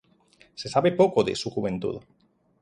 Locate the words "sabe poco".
0.67-1.23